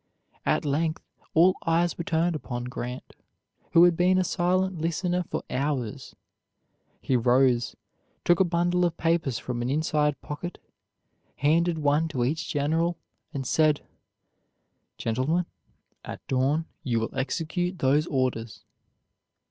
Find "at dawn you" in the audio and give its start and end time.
16.03-16.99